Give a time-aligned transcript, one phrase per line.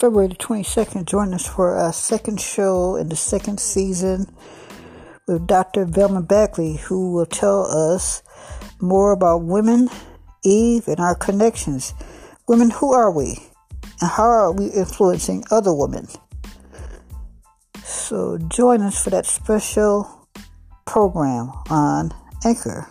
[0.00, 4.34] February the 22nd, join us for our second show in the second season
[5.28, 5.84] with Dr.
[5.84, 8.22] Velma Bagly, who will tell us
[8.80, 9.90] more about women,
[10.42, 11.92] Eve, and our connections.
[12.48, 13.44] Women, who are we?
[14.00, 16.08] And how are we influencing other women?
[17.84, 20.26] So join us for that special
[20.86, 22.88] program on Anchor.